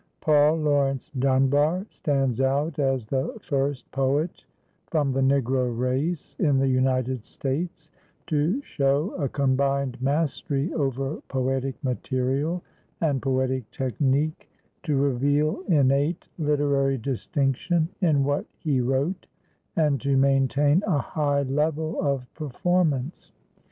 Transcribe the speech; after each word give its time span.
Paul 0.19 0.55
Laurence 0.55 1.11
Dunbar 1.19 1.85
stands 1.91 2.41
out 2.41 2.79
as 2.79 3.05
the 3.05 3.35
first 3.39 3.91
poet 3.91 4.43
from 4.87 5.11
the 5.13 5.21
Negro 5.21 5.77
race 5.77 6.35
in 6.39 6.57
the 6.57 6.67
United 6.67 7.23
States 7.23 7.91
to 8.25 8.63
show 8.63 9.11
a 9.13 9.29
combined 9.29 10.01
mastery 10.01 10.73
over 10.73 11.21
poetic 11.27 11.75
material 11.83 12.63
and 12.99 13.21
poetic 13.21 13.69
technique, 13.69 14.49
to 14.81 14.97
reveal 14.97 15.61
innate 15.67 16.27
literary 16.39 16.97
distinction 16.97 17.87
in 18.01 18.23
what 18.23 18.47
he 18.57 18.81
wrote, 18.81 19.27
and 19.75 20.01
to 20.01 20.17
maintain 20.17 20.81
a 20.87 20.97
high 20.97 21.43
level 21.43 22.01
of 22.01 22.25
performance. 22.33 23.31